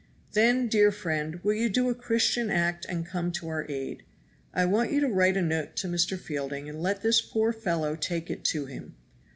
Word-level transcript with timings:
Then, 0.33 0.67
dear 0.67 0.91
friend, 0.91 1.39
will 1.43 1.53
you 1.53 1.69
do 1.69 1.87
a 1.87 1.93
Christian 1.93 2.49
act 2.49 2.87
and 2.89 3.05
come 3.05 3.31
to 3.33 3.47
our 3.49 3.67
aid. 3.69 4.01
I 4.51 4.65
want 4.65 4.91
you 4.91 4.99
to 5.01 5.07
write 5.07 5.37
a 5.37 5.43
note 5.43 5.75
to 5.75 5.87
Mr. 5.87 6.17
Fielding 6.19 6.67
and 6.67 6.81
let 6.81 7.03
this 7.03 7.21
poor 7.21 7.53
fellow 7.53 7.95
take 7.95 8.31
it 8.31 8.43
to 8.45 8.65
him. 8.65 8.95